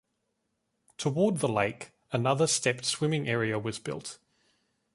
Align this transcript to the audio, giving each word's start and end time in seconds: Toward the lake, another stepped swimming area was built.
Toward 0.97 1.41
the 1.41 1.47
lake, 1.47 1.91
another 2.11 2.47
stepped 2.47 2.85
swimming 2.85 3.29
area 3.29 3.59
was 3.59 3.77
built. 3.77 4.17